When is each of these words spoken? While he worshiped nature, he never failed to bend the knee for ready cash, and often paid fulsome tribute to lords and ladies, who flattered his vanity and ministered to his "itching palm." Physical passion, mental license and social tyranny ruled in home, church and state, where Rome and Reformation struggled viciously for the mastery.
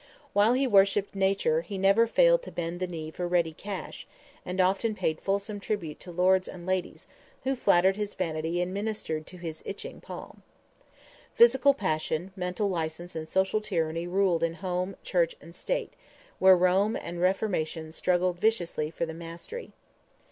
While 0.33 0.53
he 0.53 0.65
worshiped 0.65 1.13
nature, 1.13 1.61
he 1.61 1.77
never 1.77 2.07
failed 2.07 2.41
to 2.41 2.51
bend 2.51 2.79
the 2.79 2.87
knee 2.87 3.11
for 3.11 3.27
ready 3.27 3.53
cash, 3.53 4.07
and 4.43 4.59
often 4.59 4.95
paid 4.95 5.21
fulsome 5.21 5.59
tribute 5.59 5.99
to 5.99 6.11
lords 6.11 6.47
and 6.47 6.65
ladies, 6.65 7.05
who 7.43 7.55
flattered 7.55 7.97
his 7.97 8.15
vanity 8.15 8.59
and 8.63 8.73
ministered 8.73 9.27
to 9.27 9.37
his 9.37 9.61
"itching 9.63 10.01
palm." 10.01 10.41
Physical 11.35 11.75
passion, 11.75 12.31
mental 12.35 12.67
license 12.67 13.15
and 13.15 13.29
social 13.29 13.61
tyranny 13.61 14.07
ruled 14.07 14.41
in 14.41 14.55
home, 14.55 14.95
church 15.03 15.35
and 15.39 15.53
state, 15.53 15.93
where 16.39 16.57
Rome 16.57 16.95
and 16.95 17.21
Reformation 17.21 17.91
struggled 17.93 18.39
viciously 18.39 18.89
for 18.89 19.05
the 19.05 19.13
mastery. 19.13 19.71